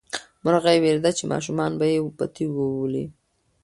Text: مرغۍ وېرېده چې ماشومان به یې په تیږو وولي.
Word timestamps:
مرغۍ 0.43 0.77
وېرېده 0.83 1.11
چې 1.17 1.23
ماشومان 1.33 1.71
به 1.79 1.85
یې 1.91 1.99
په 2.17 2.25
تیږو 2.35 2.65
وولي. 2.73 3.05